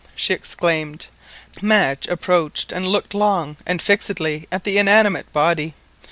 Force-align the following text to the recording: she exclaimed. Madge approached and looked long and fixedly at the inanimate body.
she 0.15 0.33
exclaimed. 0.33 1.05
Madge 1.61 2.07
approached 2.07 2.71
and 2.71 2.87
looked 2.87 3.13
long 3.13 3.55
and 3.67 3.83
fixedly 3.83 4.47
at 4.51 4.63
the 4.63 4.79
inanimate 4.79 5.31
body. 5.31 5.75